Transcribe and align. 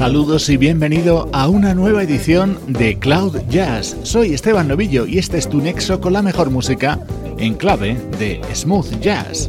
Saludos 0.00 0.48
y 0.48 0.56
bienvenido 0.56 1.28
a 1.30 1.46
una 1.46 1.74
nueva 1.74 2.02
edición 2.02 2.58
de 2.66 2.98
Cloud 2.98 3.36
Jazz. 3.50 3.98
Soy 4.02 4.32
Esteban 4.32 4.66
Novillo 4.66 5.04
y 5.04 5.18
este 5.18 5.36
es 5.36 5.46
tu 5.46 5.60
nexo 5.60 6.00
con 6.00 6.14
la 6.14 6.22
mejor 6.22 6.48
música 6.48 6.98
en 7.36 7.52
clave 7.52 8.00
de 8.18 8.40
smooth 8.54 8.98
jazz. 8.98 9.46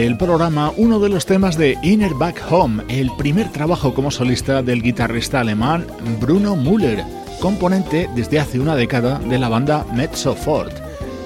El 0.00 0.16
programa 0.16 0.72
uno 0.78 1.00
de 1.00 1.10
los 1.10 1.26
temas 1.26 1.58
de 1.58 1.76
Inner 1.82 2.14
Back 2.14 2.42
Home, 2.50 2.82
el 2.88 3.10
primer 3.18 3.52
trabajo 3.52 3.92
como 3.92 4.10
solista 4.10 4.62
del 4.62 4.82
guitarrista 4.82 5.40
alemán 5.40 5.86
Bruno 6.18 6.56
Müller, 6.56 7.04
componente 7.40 8.08
desde 8.14 8.40
hace 8.40 8.58
una 8.58 8.74
década 8.74 9.18
de 9.18 9.38
la 9.38 9.50
banda 9.50 9.84
Mezzo 9.92 10.34
Fort. 10.34 10.72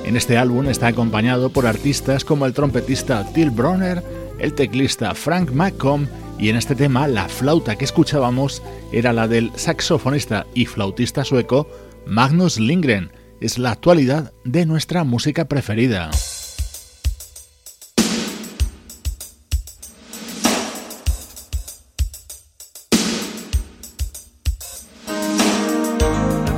En 0.04 0.16
este 0.16 0.36
álbum 0.36 0.66
está 0.68 0.88
acompañado 0.88 1.50
por 1.50 1.66
artistas 1.66 2.24
como 2.24 2.44
el 2.44 2.54
trompetista 2.54 3.24
Till 3.32 3.50
Bronner, 3.50 4.02
el 4.40 4.52
teclista 4.52 5.14
Frank 5.14 5.52
McComb 5.52 6.08
y 6.38 6.48
en 6.48 6.56
este 6.56 6.74
tema 6.74 7.06
la 7.06 7.28
flauta 7.28 7.76
que 7.76 7.84
escuchábamos 7.84 8.62
era 8.90 9.12
la 9.12 9.28
del 9.28 9.52
saxofonista 9.54 10.44
y 10.54 10.66
flautista 10.66 11.24
sueco 11.24 11.68
Magnus 12.04 12.58
Lindgren. 12.58 13.12
Es 13.40 13.58
la 13.58 13.70
actualidad 13.70 14.32
de 14.44 14.66
nuestra 14.66 15.04
música 15.04 15.44
preferida. 15.44 16.10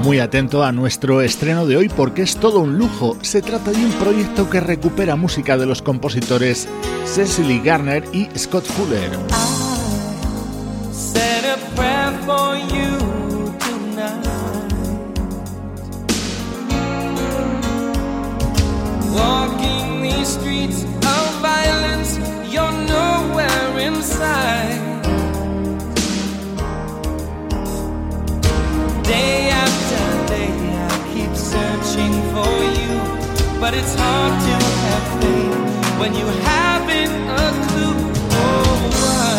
Muy 0.09 0.21
atento 0.21 0.65
a 0.65 0.73
nuestro 0.73 1.21
estreno 1.21 1.67
de 1.67 1.77
hoy 1.77 1.91
porque 1.91 2.23
es 2.23 2.37
todo 2.37 2.61
un 2.61 2.79
lujo. 2.79 3.19
Se 3.21 3.43
trata 3.43 3.73
de 3.73 3.85
un 3.85 3.93
proyecto 3.93 4.49
que 4.49 4.59
recupera 4.59 5.17
música 5.17 5.59
de 5.59 5.67
los 5.67 5.83
compositores 5.83 6.67
Cecily 7.05 7.61
Garner 7.61 8.03
y 8.15 8.27
Scott 8.35 8.65
Fuller. 8.65 9.11
But 33.61 33.75
it's 33.75 33.95
hard 33.95 34.33
to 34.47 34.55
have 34.87 35.21
faith 35.21 35.99
when 36.01 36.15
you 36.15 36.27
haven't 36.47 37.15
a 37.29 37.47
clue. 37.67 37.97
Oh, 38.31 38.77
why 39.03 39.37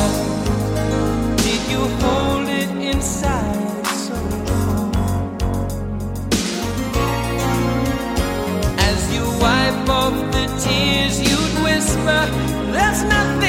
did 1.38 1.62
you 1.72 1.82
hold 2.02 2.48
it 2.50 2.70
inside 2.92 3.88
so 3.88 4.16
long? 4.50 4.92
As 8.90 9.00
you 9.16 9.24
wipe 9.40 9.90
off 9.90 10.16
the 10.36 10.46
tears, 10.64 11.16
you'd 11.22 11.64
whisper, 11.64 12.22
There's 12.74 13.04
nothing 13.04 13.49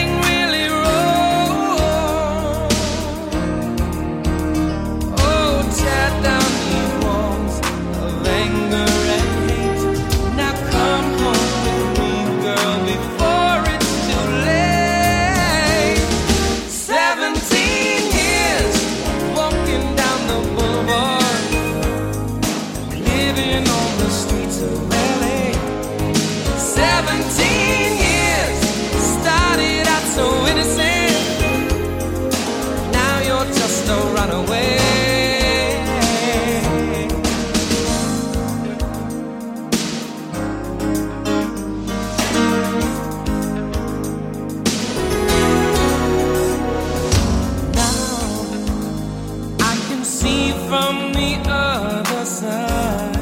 see 50.05 50.53
from 50.69 51.13
the 51.13 51.37
other 51.47 52.25
side. 52.25 53.17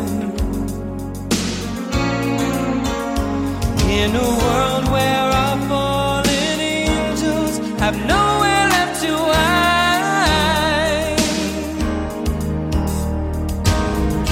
In 3.89 4.15
a 4.15 4.29
world 4.43 4.85
where 4.95 5.29
our 5.43 5.59
fallen 5.69 6.61
angels 6.61 7.59
have 7.81 7.97
nowhere 8.07 8.67
left 8.75 9.03
to 9.03 9.13
hide. 9.35 11.19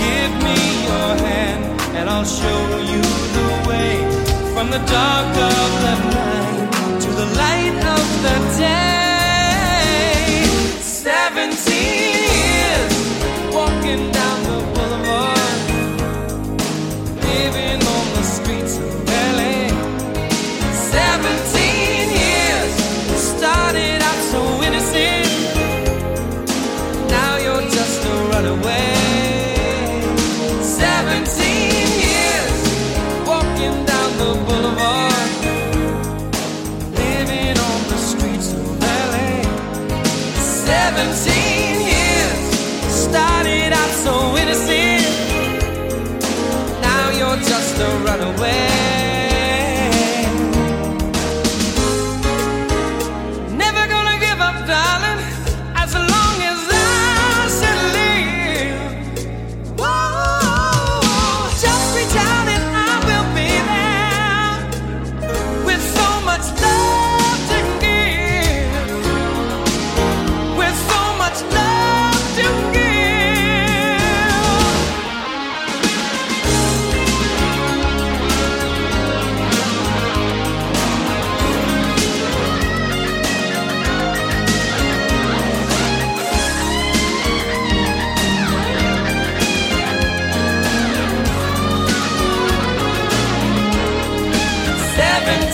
Give 0.02 0.32
me 0.46 0.58
your 0.88 1.10
hand 1.26 1.64
and 1.96 2.08
I'll 2.08 2.24
show 2.24 2.62
you 2.92 3.02
the 3.38 3.48
way 3.68 3.90
from 4.54 4.66
the 4.70 4.82
dark 4.96 5.36
of 5.52 5.70
the 5.84 5.85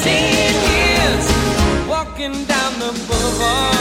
16 0.03 0.15
years 0.73 1.89
walking 1.89 2.45
down 2.47 2.73
the 2.81 2.91
boulevard. 3.07 3.72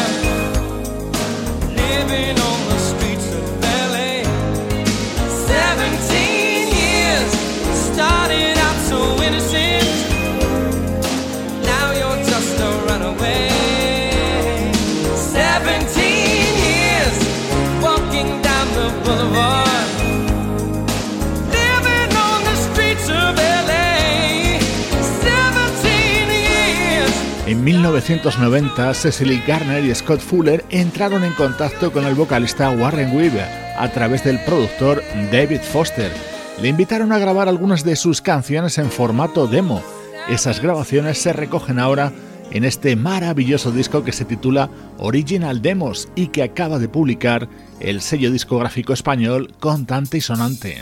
En 27.62 27.66
1990, 27.66 28.92
Cecily 28.96 29.40
Garner 29.46 29.86
y 29.86 29.94
Scott 29.94 30.20
Fuller 30.20 30.66
entraron 30.72 31.24
en 31.24 31.34
contacto 31.34 31.92
con 31.92 32.08
el 32.08 32.16
vocalista 32.16 32.72
Warren 32.72 33.16
Weaver 33.16 33.46
a 33.78 33.88
través 33.92 34.24
del 34.24 34.40
productor 34.40 35.04
David 35.32 35.60
Foster. 35.62 36.12
Le 36.60 36.70
invitaron 36.70 37.12
a 37.12 37.20
grabar 37.20 37.48
algunas 37.48 37.84
de 37.84 37.96
sus 37.96 38.20
canciones 38.20 38.80
en 38.80 38.90
formato 38.90 39.46
demo. 39.46 39.84
Esas 40.28 40.60
grabaciones 40.60 41.20
se 41.20 41.34
recogen 41.34 41.78
ahora 41.78 42.12
en 42.50 42.64
este 42.64 42.96
maravilloso 42.96 43.72
disco 43.72 44.04
que 44.04 44.12
se 44.12 44.26
titula 44.26 44.72
Original 44.98 45.62
Demos 45.62 46.10
y 46.16 46.30
que 46.30 46.42
acaba 46.42 46.80
de 46.80 46.90
publicar 46.90 47.48
el 47.80 48.02
sello 48.02 48.32
discográfico 48.32 48.92
español 48.92 49.54
Contante 49.60 50.18
y 50.18 50.22
Sonante. 50.22 50.82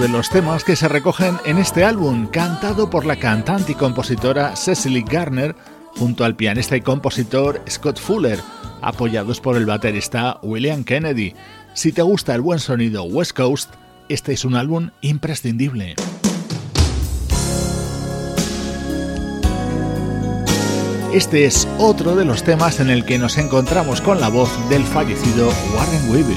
De 0.00 0.08
los 0.08 0.30
temas 0.30 0.64
que 0.64 0.76
se 0.76 0.88
recogen 0.88 1.36
en 1.44 1.58
este 1.58 1.84
álbum, 1.84 2.26
cantado 2.26 2.88
por 2.88 3.04
la 3.04 3.16
cantante 3.16 3.72
y 3.72 3.74
compositora 3.74 4.56
Cecily 4.56 5.02
Garner 5.02 5.54
junto 5.94 6.24
al 6.24 6.36
pianista 6.36 6.74
y 6.74 6.80
compositor 6.80 7.60
Scott 7.68 8.00
Fuller, 8.00 8.40
apoyados 8.80 9.40
por 9.40 9.58
el 9.58 9.66
baterista 9.66 10.38
William 10.42 10.84
Kennedy. 10.84 11.34
Si 11.74 11.92
te 11.92 12.00
gusta 12.00 12.34
el 12.34 12.40
buen 12.40 12.60
sonido 12.60 13.04
West 13.04 13.36
Coast, 13.36 13.74
este 14.08 14.32
es 14.32 14.46
un 14.46 14.56
álbum 14.56 14.88
imprescindible. 15.02 15.96
Este 21.12 21.44
es 21.44 21.68
otro 21.78 22.16
de 22.16 22.24
los 22.24 22.42
temas 22.42 22.80
en 22.80 22.88
el 22.88 23.04
que 23.04 23.18
nos 23.18 23.36
encontramos 23.36 24.00
con 24.00 24.18
la 24.18 24.30
voz 24.30 24.50
del 24.70 24.84
fallecido 24.84 25.52
Warren 25.74 26.10
Weaver. 26.10 26.36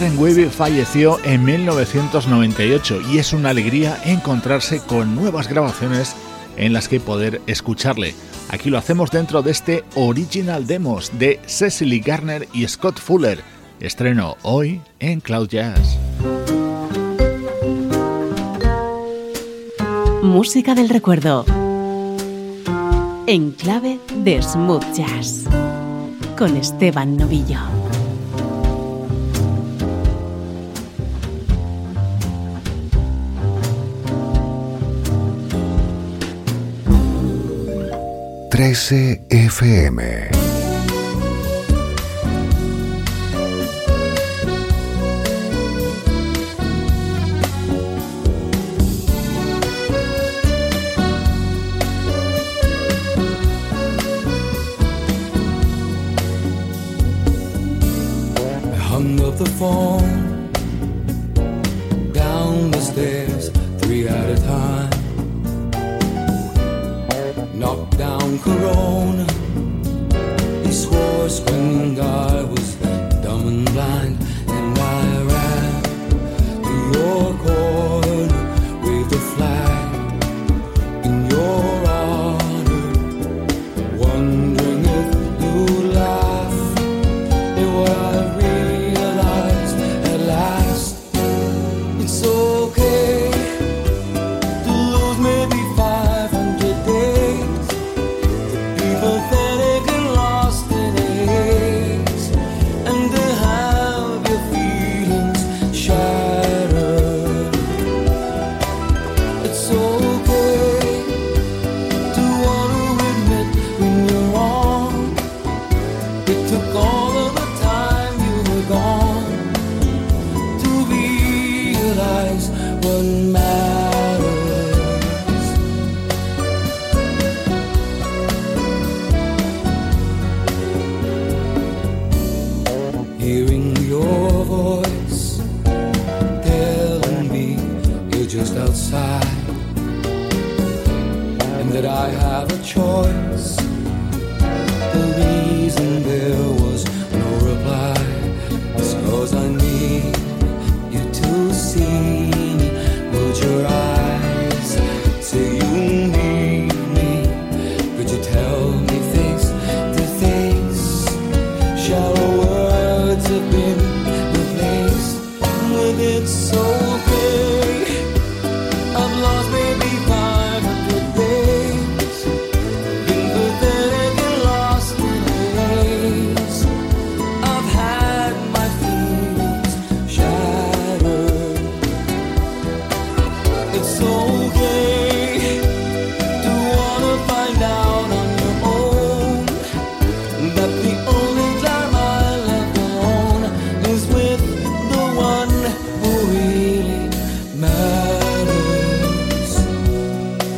Warren 0.00 0.18
Wavy 0.18 0.44
falleció 0.46 1.22
en 1.24 1.44
1998 1.44 3.02
y 3.12 3.18
es 3.18 3.34
una 3.34 3.50
alegría 3.50 4.00
encontrarse 4.06 4.80
con 4.80 5.14
nuevas 5.14 5.46
grabaciones 5.46 6.16
en 6.56 6.72
las 6.72 6.88
que 6.88 7.00
poder 7.00 7.42
escucharle. 7.46 8.14
Aquí 8.48 8.70
lo 8.70 8.78
hacemos 8.78 9.10
dentro 9.10 9.42
de 9.42 9.50
este 9.50 9.84
Original 9.96 10.66
Demos 10.66 11.18
de 11.18 11.38
Cecily 11.46 12.00
Garner 12.00 12.48
y 12.54 12.66
Scott 12.66 12.98
Fuller. 12.98 13.42
Estreno 13.78 14.38
hoy 14.40 14.80
en 15.00 15.20
Cloud 15.20 15.48
Jazz. 15.48 15.98
Música 20.22 20.74
del 20.74 20.88
recuerdo. 20.88 21.44
En 23.26 23.50
clave 23.50 23.98
de 24.16 24.42
smooth 24.42 24.94
jazz. 24.94 25.44
Con 26.38 26.56
Esteban 26.56 27.18
Novillo. 27.18 27.79
13 38.60 39.24
FM. 39.30 40.50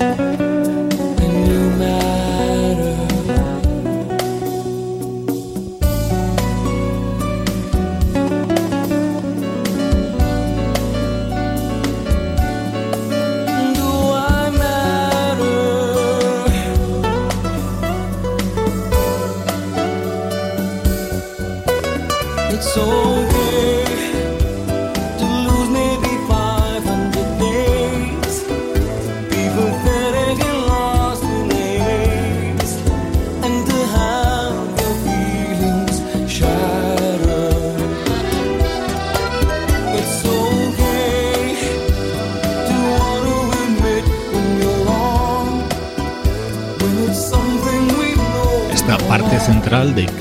De 0.02 0.32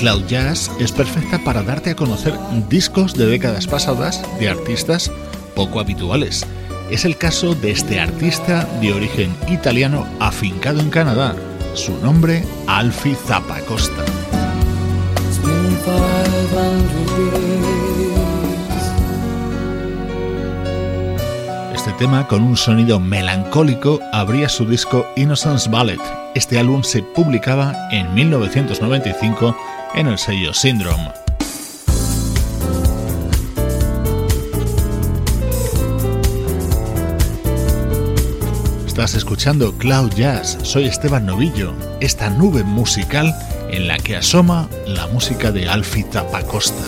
Cloud 0.01 0.25
Jazz 0.25 0.71
es 0.79 0.91
perfecta 0.91 1.37
para 1.43 1.61
darte 1.61 1.91
a 1.91 1.95
conocer 1.95 2.33
discos 2.69 3.13
de 3.13 3.27
décadas 3.27 3.67
pasadas 3.67 4.19
de 4.39 4.49
artistas 4.49 5.11
poco 5.55 5.79
habituales. 5.79 6.43
Es 6.89 7.05
el 7.05 7.17
caso 7.17 7.53
de 7.53 7.69
este 7.69 7.99
artista 7.99 8.67
de 8.81 8.93
origen 8.93 9.31
italiano 9.47 10.07
afincado 10.19 10.79
en 10.79 10.89
Canadá. 10.89 11.35
Su 11.75 11.95
nombre, 11.99 12.43
Alfie 12.65 13.13
Zappacosta. 13.13 14.03
Este 21.75 21.91
tema, 21.99 22.27
con 22.27 22.41
un 22.41 22.57
sonido 22.57 22.99
melancólico, 22.99 23.99
abría 24.11 24.49
su 24.49 24.65
disco 24.65 25.05
Innocence 25.15 25.69
Ballet 25.69 26.01
este 26.33 26.57
álbum 26.57 26.81
se 26.81 27.03
publicaba 27.03 27.89
en 27.91 28.13
1995 28.13 29.55
en 29.95 30.07
el 30.07 30.17
sello 30.17 30.53
Syndrome. 30.53 31.11
Estás 38.85 39.15
escuchando 39.15 39.73
Cloud 39.77 40.11
Jazz, 40.13 40.57
soy 40.63 40.85
Esteban 40.85 41.25
Novillo, 41.25 41.73
esta 42.01 42.29
nube 42.29 42.63
musical 42.63 43.33
en 43.69 43.87
la 43.87 43.97
que 43.97 44.17
asoma 44.17 44.69
la 44.85 45.07
música 45.07 45.51
de 45.51 45.67
Alfie 45.67 46.03
Tapacosta. 46.03 46.83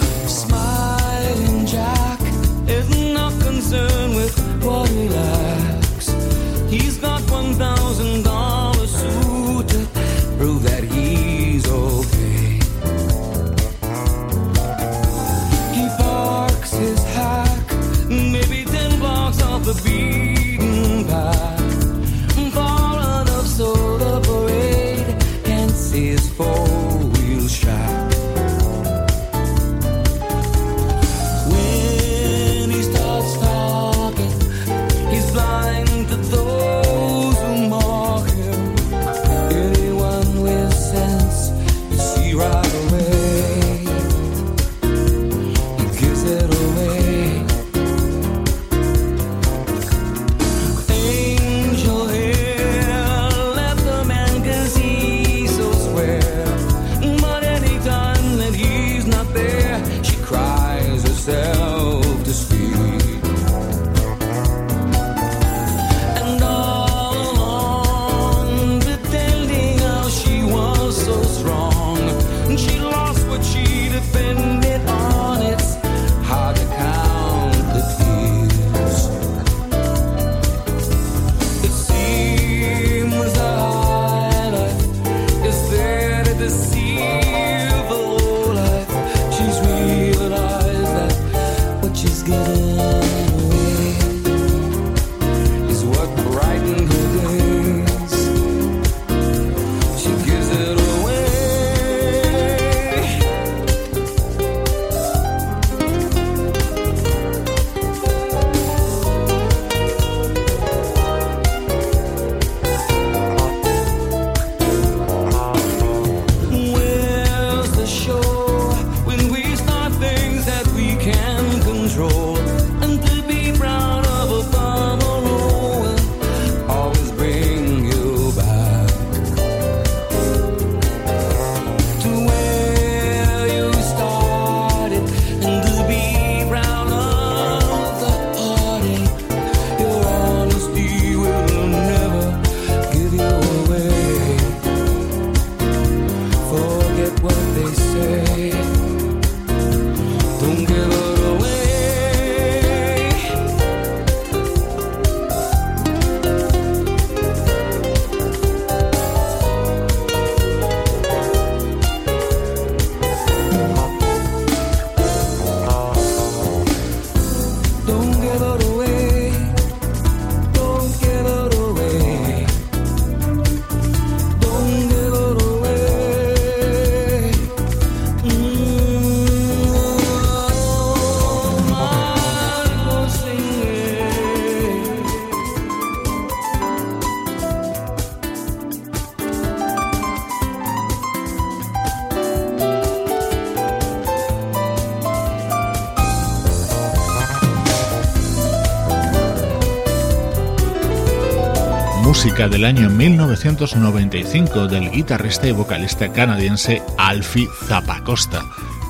Del 202.34 202.66
año 202.66 202.90
1995 202.90 204.68
del 204.68 204.90
guitarrista 204.90 205.48
y 205.48 205.52
vocalista 205.52 206.12
canadiense 206.12 206.82
Alfie 206.98 207.48
Zapacosta. 207.68 208.44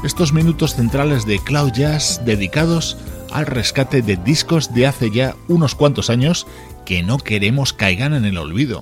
Estos 0.04 0.32
minutos 0.32 0.76
centrales 0.76 1.26
de 1.26 1.40
Cloud 1.40 1.74
Jazz 1.74 2.22
dedicados 2.26 2.98
al 3.32 3.46
rescate 3.46 4.02
de 4.02 4.16
discos 4.16 4.74
de 4.74 4.88
hace 4.88 5.12
ya 5.12 5.36
unos 5.50 5.76
cuantos 5.76 6.10
años 6.10 6.48
que 6.86 7.04
no 7.04 7.18
queremos 7.18 7.74
caigan 7.74 8.14
en 8.14 8.26
el 8.26 8.38
olvido. 8.38 8.82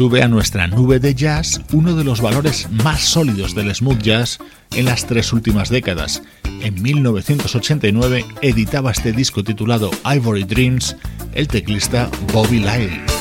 Sube 0.00 0.22
a 0.22 0.28
nuestra 0.28 0.66
nube 0.66 0.98
de 0.98 1.14
jazz 1.14 1.60
uno 1.74 1.94
de 1.94 2.04
los 2.04 2.22
valores 2.22 2.70
más 2.70 3.02
sólidos 3.02 3.54
del 3.54 3.74
smooth 3.74 4.00
jazz 4.00 4.38
en 4.70 4.86
las 4.86 5.06
tres 5.06 5.30
últimas 5.34 5.68
décadas. 5.68 6.22
En 6.62 6.80
1989 6.80 8.24
editaba 8.40 8.92
este 8.92 9.12
disco 9.12 9.44
titulado 9.44 9.90
Ivory 10.10 10.44
Dreams 10.44 10.96
el 11.34 11.48
teclista 11.48 12.10
Bobby 12.32 12.60
Lyle. 12.60 13.19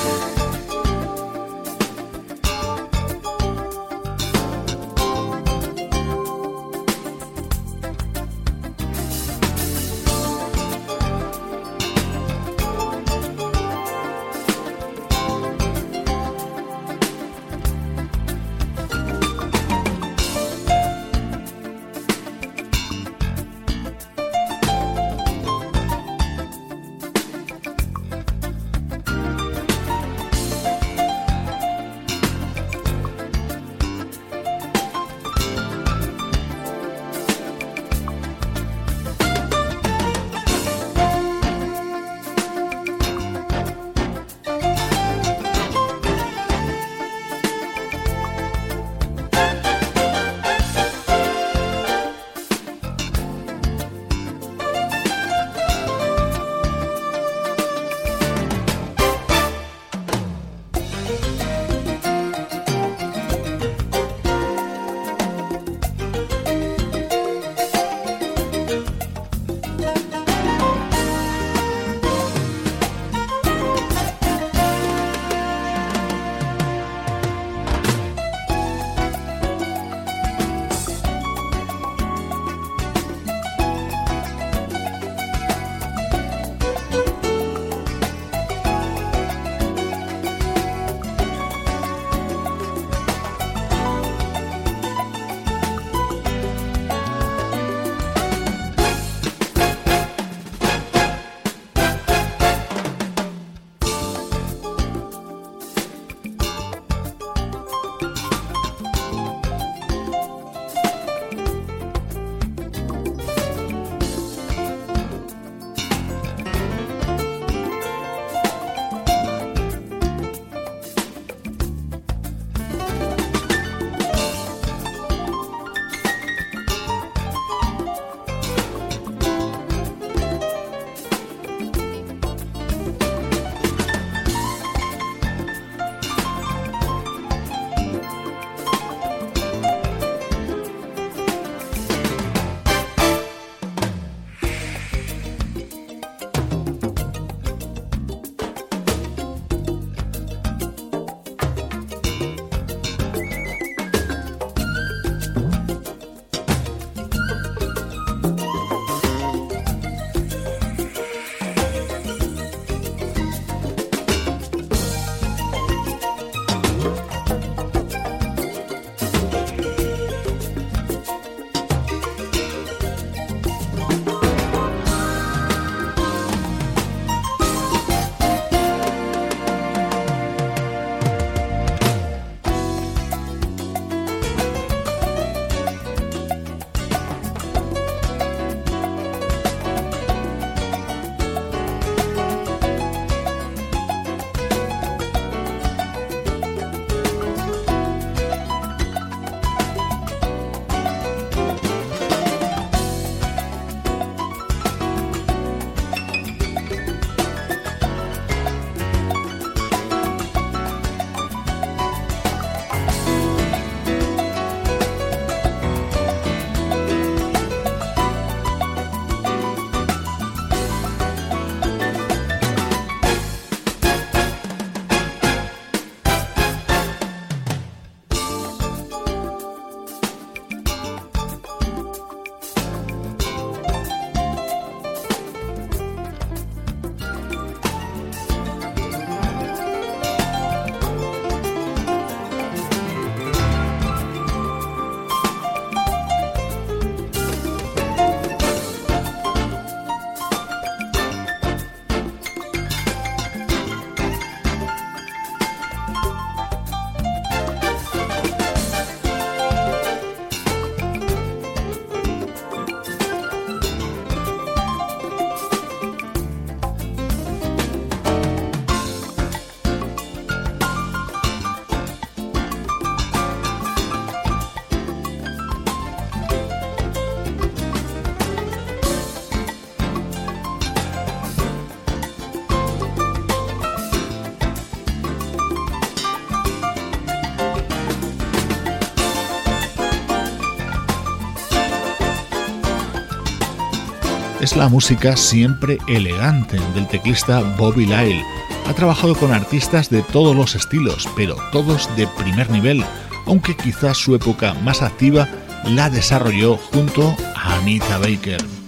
La 294.60 294.68
música 294.68 295.16
siempre 295.16 295.78
elegante 295.88 296.60
del 296.76 296.86
teclista 296.86 297.40
Bobby 297.58 297.86
Lyle. 297.86 298.22
Ha 298.68 298.74
trabajado 298.74 299.16
con 299.16 299.32
artistas 299.32 299.90
de 299.90 300.02
todos 300.02 300.36
los 300.36 300.54
estilos, 300.54 301.08
pero 301.16 301.38
todos 301.54 301.90
de 301.96 302.06
primer 302.08 302.50
nivel, 302.50 302.84
aunque 303.26 303.56
quizás 303.56 303.96
su 303.96 304.16
época 304.16 304.54
más 304.56 304.82
activa 304.82 305.30
la 305.64 305.90
desarrolló 305.90 306.58
junto 306.58 307.16
a 307.38 307.56
Anita 307.56 308.00
Baker. 308.00 308.59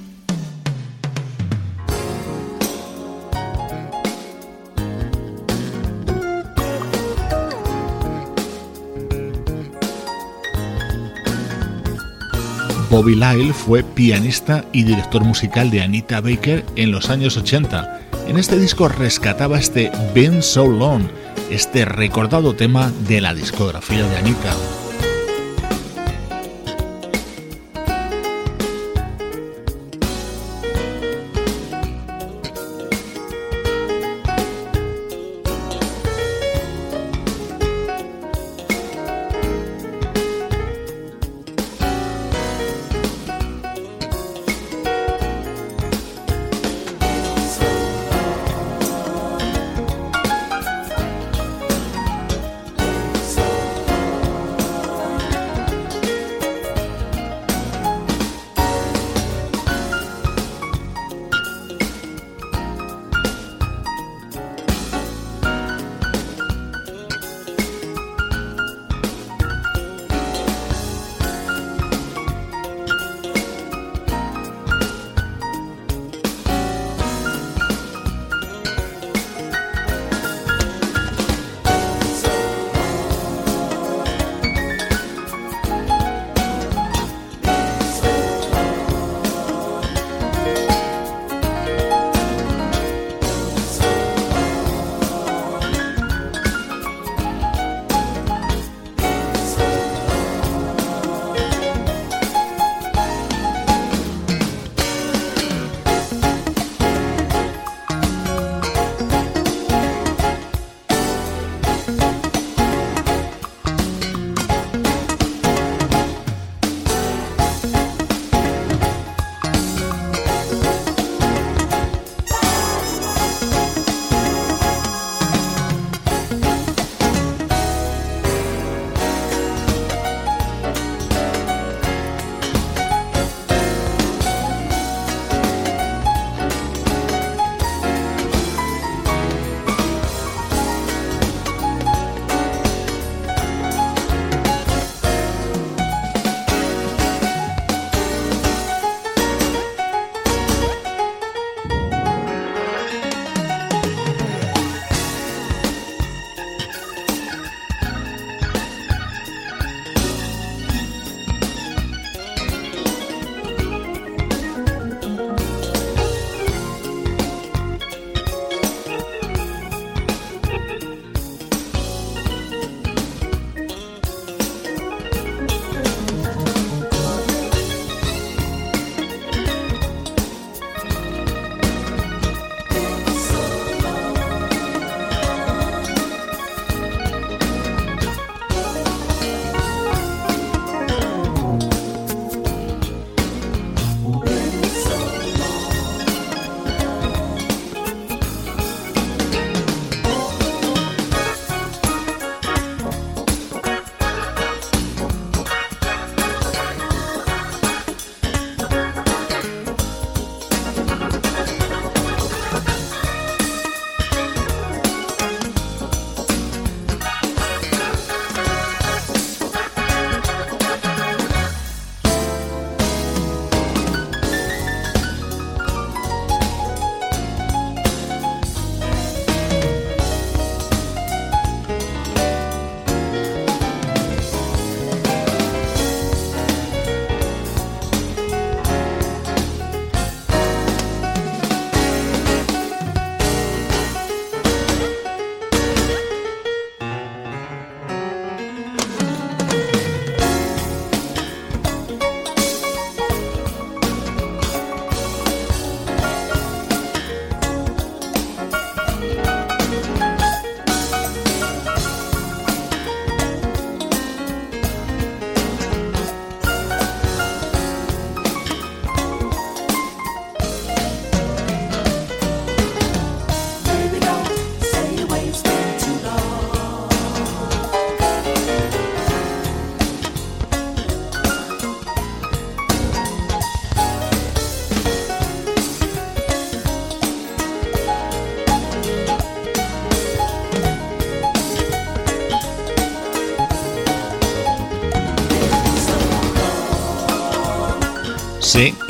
Bobby 12.91 13.15
Lyle 13.15 13.53
fue 13.53 13.83
pianista 13.83 14.65
y 14.73 14.83
director 14.83 15.23
musical 15.23 15.71
de 15.71 15.81
Anita 15.81 16.19
Baker 16.19 16.65
en 16.75 16.91
los 16.91 17.09
años 17.09 17.37
80. 17.37 18.01
En 18.27 18.37
este 18.37 18.59
disco 18.59 18.89
rescataba 18.89 19.57
este 19.57 19.89
Been 20.13 20.43
So 20.43 20.67
Long, 20.67 21.03
este 21.49 21.85
recordado 21.85 22.53
tema 22.53 22.91
de 23.07 23.21
la 23.21 23.33
discografía 23.33 24.05
de 24.05 24.17
Anita. 24.17 24.80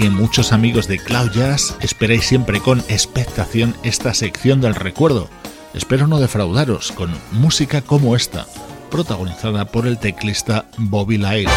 Que 0.01 0.09
muchos 0.09 0.51
amigos 0.51 0.87
de 0.87 0.97
Cloud 0.97 1.29
Jazz 1.29 1.75
esperáis 1.79 2.25
siempre 2.25 2.59
con 2.59 2.79
expectación 2.89 3.75
esta 3.83 4.15
sección 4.15 4.59
del 4.59 4.73
recuerdo. 4.73 5.29
Espero 5.75 6.07
no 6.07 6.19
defraudaros 6.19 6.91
con 6.91 7.11
música 7.31 7.83
como 7.83 8.15
esta, 8.15 8.47
protagonizada 8.89 9.65
por 9.65 9.85
el 9.85 9.99
teclista 9.99 10.65
Bobby 10.79 11.19
Lyle. 11.19 11.51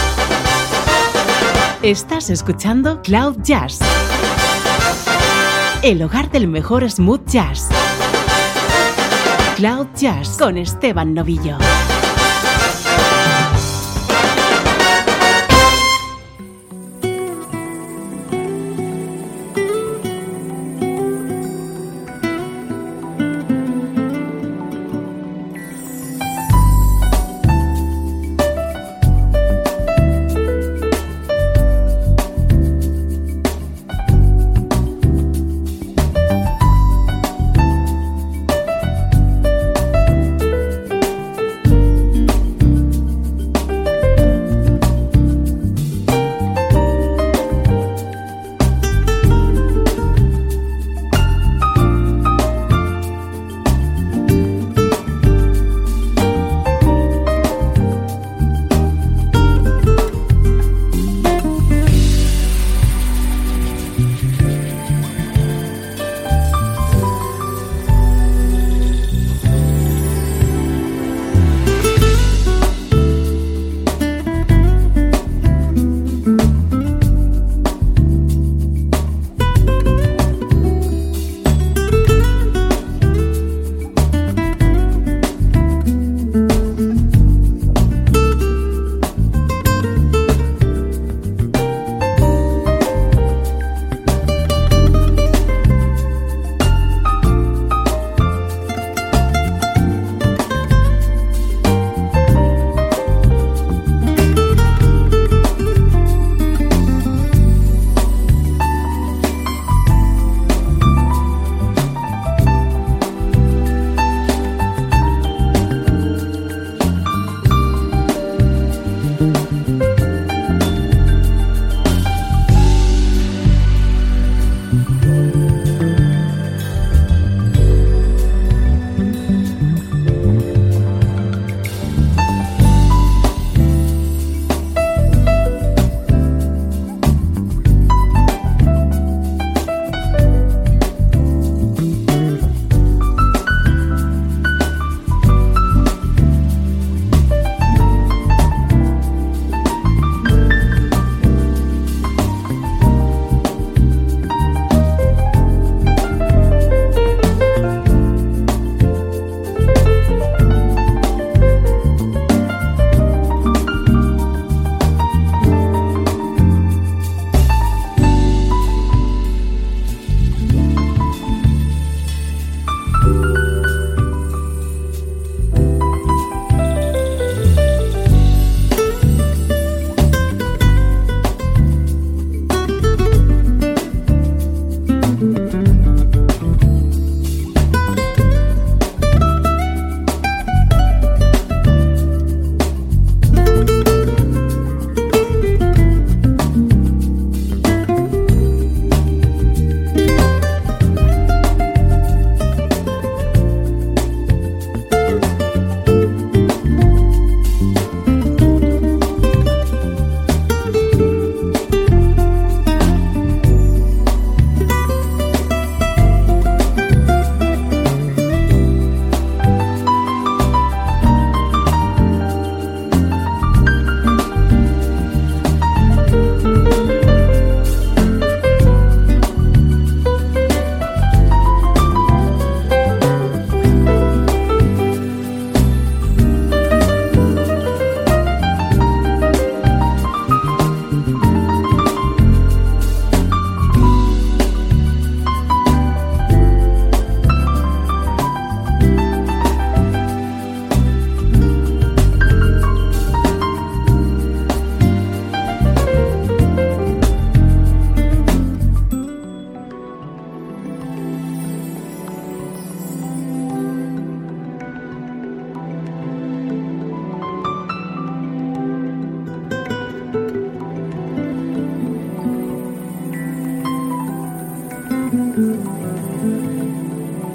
Estás 1.82 2.28
escuchando 2.28 3.00
Cloud 3.00 3.38
Jazz, 3.42 3.78
el 5.80 6.02
hogar 6.02 6.30
del 6.30 6.46
mejor 6.46 6.90
smooth 6.90 7.26
jazz. 7.26 7.68
Cloud 9.56 9.86
Jazz 9.96 10.36
con 10.36 10.58
Esteban 10.58 11.14
Novillo. 11.14 11.56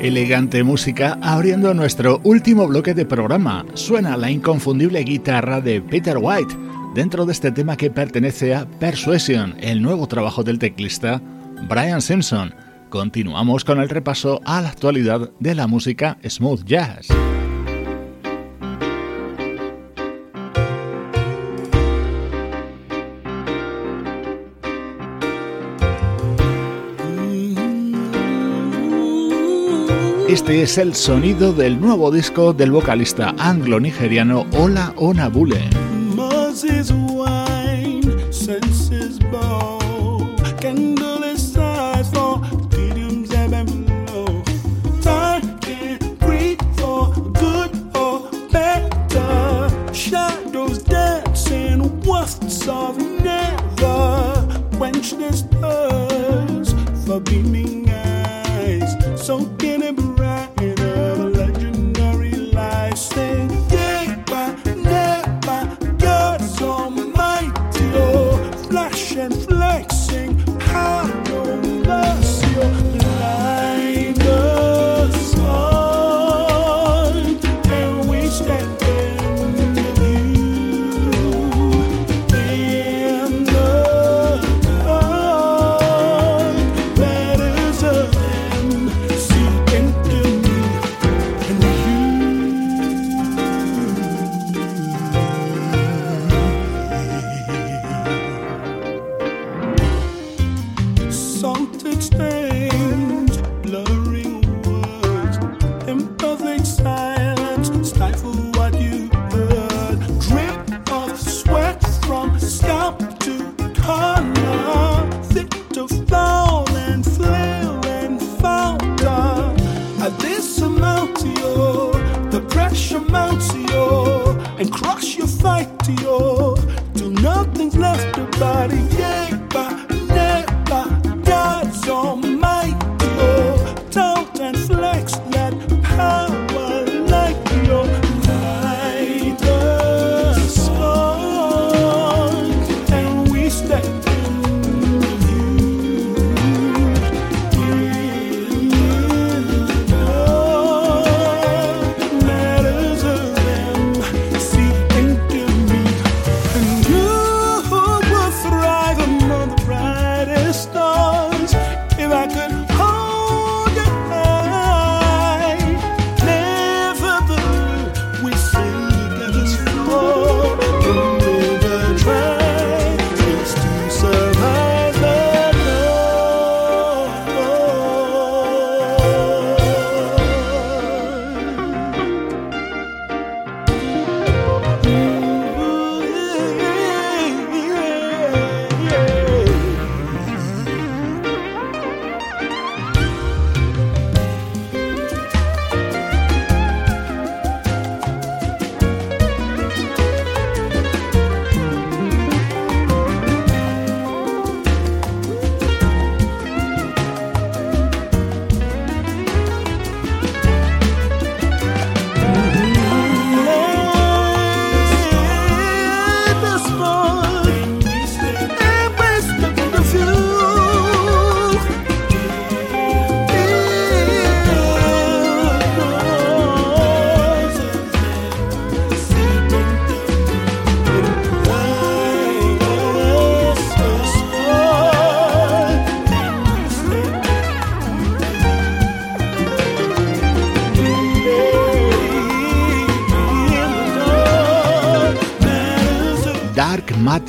Elegante 0.10 0.64
música 0.64 1.20
abriendo 1.22 1.72
nuestro 1.76 2.20
último 2.24 2.68
bloque 2.68 2.96
de 2.96 3.06
programa. 3.06 3.64
Suena 3.76 4.18
la 4.18 4.32
inconfundible 4.32 5.04
guitarra 5.04 5.62
de 5.62 5.82
Peter 5.84 6.18
White, 6.20 6.56
dentro 6.96 7.28
de 7.28 7.32
este 7.32 7.52
tema 7.52 7.78
que 7.78 7.92
pertenece 7.92 8.56
a 8.56 8.66
Persuasion, 8.66 9.56
el 9.60 9.84
nuevo 9.84 10.08
trabajo 10.08 10.44
del 10.44 10.58
teclista 10.58 11.22
Brian 11.70 12.02
Simpson. 12.02 12.56
Continuamos 12.90 13.64
con 13.64 13.80
el 13.80 13.88
repaso 13.88 14.42
a 14.46 14.62
la 14.62 14.70
actualidad 14.70 15.30
de 15.40 15.54
la 15.54 15.68
música 15.68 16.18
smooth 16.28 16.64
jazz. 16.66 17.08
Este 30.40 30.62
es 30.62 30.78
el 30.78 30.96
sonido 30.96 31.52
del 31.52 31.82
nuevo 31.82 32.12
disco 32.12 32.54
del 32.54 32.72
vocalista 32.72 33.36
anglo-nigeriano 33.38 34.46
Ola 34.54 34.94
Onabule. 34.96 35.70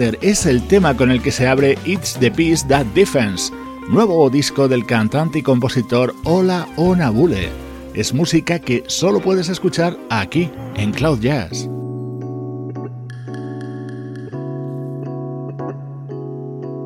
Es 0.01 0.47
el 0.47 0.67
tema 0.67 0.97
con 0.97 1.11
el 1.11 1.21
que 1.23 1.31
se 1.31 1.47
abre 1.47 1.77
It's 1.85 2.15
the 2.19 2.31
Peace 2.31 2.67
That 2.69 2.87
Defense, 2.95 3.53
nuevo 3.91 4.31
disco 4.31 4.67
del 4.67 4.87
cantante 4.87 5.41
y 5.41 5.43
compositor 5.43 6.15
Ola 6.25 6.67
Onabule. 6.77 7.51
Es 7.93 8.15
música 8.15 8.59
que 8.59 8.83
solo 8.87 9.21
puedes 9.21 9.51
escuchar 9.51 9.99
aquí, 10.09 10.51
en 10.77 10.93
Cloud 10.93 11.21
Jazz. 11.21 11.69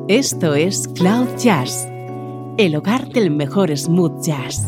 Esto 0.09 0.53
es 0.53 0.89
Cloud 0.89 1.37
Jazz, 1.37 1.87
el 2.57 2.75
hogar 2.75 3.07
del 3.07 3.31
mejor 3.31 3.75
smooth 3.77 4.21
jazz. 4.25 4.67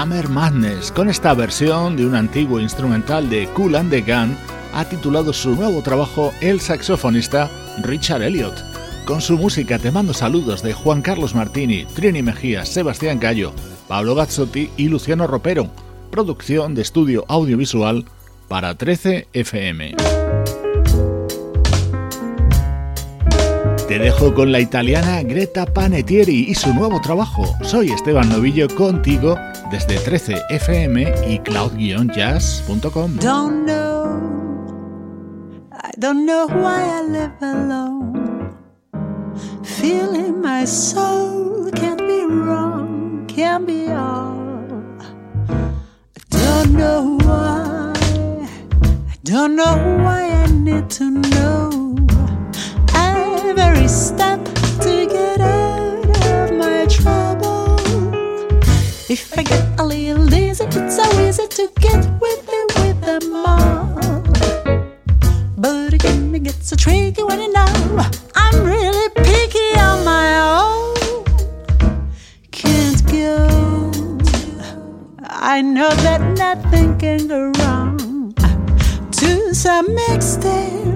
Summer 0.00 0.30
Madness. 0.30 0.90
Con 0.92 1.10
esta 1.10 1.34
versión 1.34 1.94
de 1.94 2.06
un 2.06 2.14
antiguo 2.14 2.58
instrumental 2.58 3.28
de 3.28 3.46
Cool 3.48 3.74
and 3.74 3.90
the 3.90 4.00
Gun, 4.00 4.34
ha 4.72 4.86
titulado 4.86 5.34
su 5.34 5.54
nuevo 5.54 5.82
trabajo 5.82 6.32
el 6.40 6.58
saxofonista 6.58 7.50
Richard 7.82 8.22
Elliot. 8.22 8.54
Con 9.04 9.20
su 9.20 9.36
música 9.36 9.78
te 9.78 9.90
mando 9.90 10.14
saludos 10.14 10.62
de 10.62 10.72
Juan 10.72 11.02
Carlos 11.02 11.34
Martini, 11.34 11.84
Trini 11.84 12.22
Mejía, 12.22 12.64
Sebastián 12.64 13.20
Gallo, 13.20 13.52
Pablo 13.88 14.14
Gazzotti 14.14 14.70
y 14.78 14.88
Luciano 14.88 15.26
Ropero. 15.26 15.68
Producción 16.10 16.74
de 16.74 16.80
estudio 16.80 17.26
audiovisual 17.28 18.06
para 18.48 18.76
13 18.76 19.28
FM. 19.34 19.96
Te 23.86 23.98
dejo 23.98 24.32
con 24.32 24.50
la 24.50 24.60
italiana 24.60 25.22
Greta 25.24 25.66
Panettieri 25.66 26.46
y 26.48 26.54
su 26.54 26.72
nuevo 26.72 27.02
trabajo. 27.02 27.44
Soy 27.62 27.90
Esteban 27.90 28.30
Novillo 28.30 28.66
contigo 28.68 29.36
desde 29.70 29.96
FM 30.50 31.12
y 31.26 31.38
cloud-jazz.com. 31.38 33.16
Don't 33.18 33.64
know, 33.64 34.20
I 35.72 35.90
don't 35.98 36.26
know 36.26 36.46
why 36.48 36.82
I 36.82 37.02
live 37.02 37.36
alone. 37.40 38.56
Feeling 39.62 40.40
my 40.40 40.64
soul 40.66 41.70
can't 41.72 42.00
be 42.00 42.24
wrong, 42.26 43.24
can't 43.28 43.66
be 43.66 43.90
all. 43.90 44.38
I 45.48 46.20
don't 46.30 46.72
know 46.72 47.18
why, 47.24 47.92
I 49.08 49.16
don't 49.22 49.54
know 49.54 49.76
why 50.02 50.30
I 50.30 50.46
need 50.50 50.90
to 50.90 51.10
know. 51.10 51.96
Every 52.94 53.88
step. 53.88 54.39
If 59.10 59.36
I 59.36 59.42
get 59.42 59.80
a 59.80 59.84
little 59.84 60.24
dizzy, 60.24 60.66
it's 60.66 60.94
so 60.94 61.02
easy 61.20 61.48
to 61.48 61.68
get 61.80 62.06
with 62.20 62.46
me 62.46 62.60
with 62.76 63.00
them 63.00 63.34
all. 63.34 64.22
But 65.58 65.92
again, 65.92 66.32
it 66.32 66.44
gets 66.44 66.68
so 66.68 66.76
tricky 66.76 67.20
when 67.24 67.40
you 67.40 67.52
know 67.52 67.66
I'm 68.36 68.62
really 68.62 69.08
picky 69.16 69.80
on 69.80 70.04
my 70.04 70.28
own. 70.54 71.24
Can't 72.52 73.04
go. 73.10 73.90
I 75.24 75.60
know 75.60 75.90
that 75.90 76.20
nothing 76.38 76.96
can 76.96 77.26
go 77.26 77.50
wrong. 77.58 78.32
To 79.10 79.52
some 79.52 79.98
extent. 80.10 80.89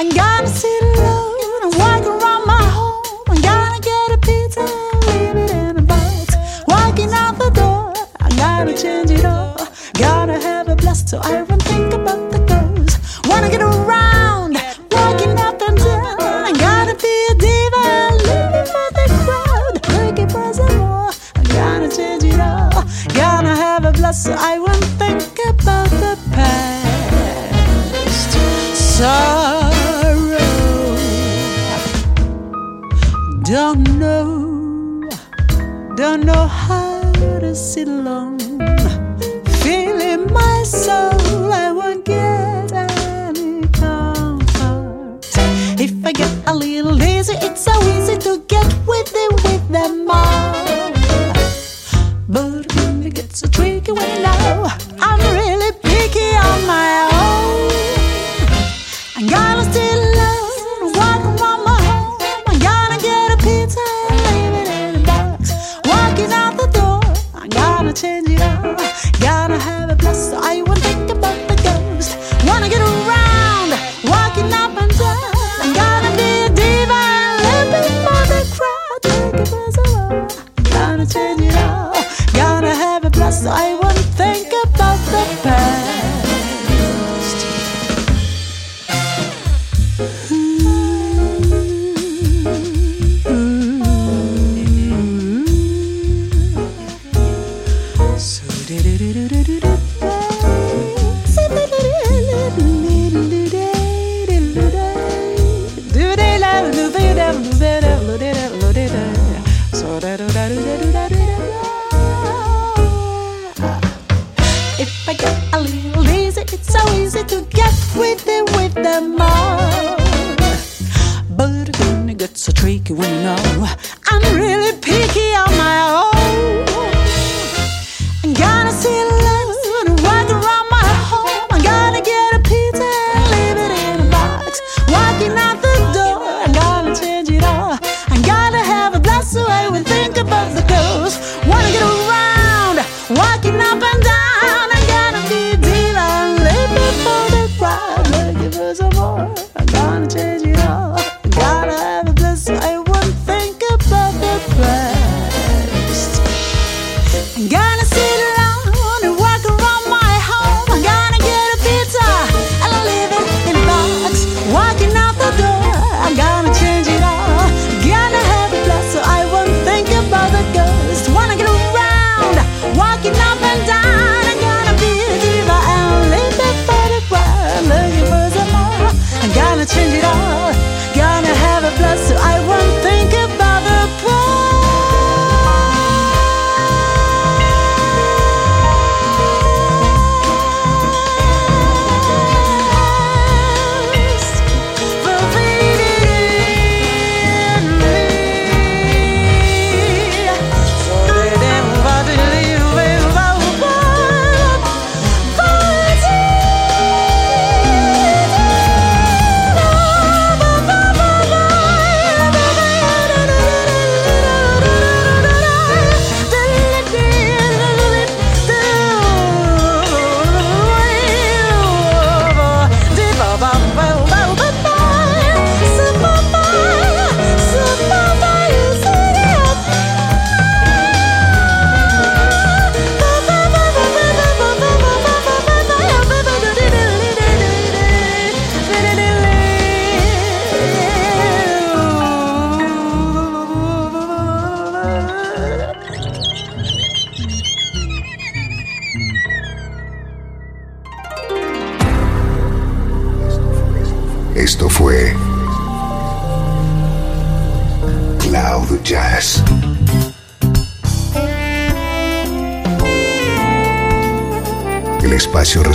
I 0.00 0.10
gotta 0.10 0.48
sit 0.48 0.82
alone 0.82 1.62
and 1.62 1.74
walk 1.82 2.02
around 2.12 2.44
my 2.54 2.64
home. 2.78 3.24
I 3.28 3.36
gotta 3.50 3.80
get 3.88 4.16
a 4.16 4.18
pizza 4.26 4.60
and 4.60 5.00
leave 5.06 5.36
it 5.44 5.50
in 5.50 5.76
a 5.78 5.82
box. 5.82 6.34
Walking 6.66 7.12
out 7.12 7.38
the 7.38 7.50
door, 7.50 7.92
I 8.26 8.28
gotta 8.30 8.74
change 8.74 9.12
it 9.12 9.24
all. 9.24 9.68
Gotta 9.94 10.36
have 10.48 10.66
a 10.68 10.74
blast 10.74 11.10
so 11.10 11.20
I 11.22 11.41